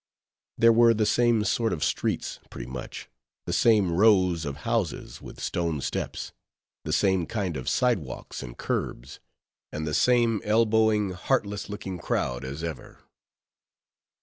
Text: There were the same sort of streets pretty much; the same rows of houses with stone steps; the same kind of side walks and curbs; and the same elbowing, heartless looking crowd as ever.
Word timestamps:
There 0.57 0.73
were 0.73 0.95
the 0.95 1.05
same 1.05 1.43
sort 1.43 1.71
of 1.71 1.83
streets 1.83 2.39
pretty 2.49 2.65
much; 2.65 3.07
the 3.45 3.53
same 3.53 3.91
rows 3.91 4.45
of 4.45 4.55
houses 4.65 5.21
with 5.21 5.39
stone 5.39 5.79
steps; 5.79 6.31
the 6.83 6.91
same 6.91 7.27
kind 7.27 7.55
of 7.55 7.69
side 7.69 7.99
walks 7.99 8.41
and 8.41 8.57
curbs; 8.57 9.19
and 9.71 9.85
the 9.85 9.93
same 9.93 10.41
elbowing, 10.43 11.11
heartless 11.11 11.69
looking 11.69 11.99
crowd 11.99 12.43
as 12.43 12.63
ever. 12.63 12.97